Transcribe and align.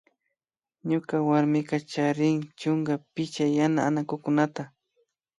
Ñuka 0.89 1.15
warmika 1.27 1.77
charin 1.91 2.37
chunka 2.59 2.93
picha 3.13 3.45
yana 3.57 3.79
anakukunata 3.87 4.63